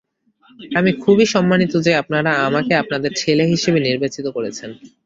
[0.71, 4.69] আমি খুবই সম্মানিত যে আপনারা আমাকে আপনাদের ছেলে হিসেবে নির্বাচিত করেছেন।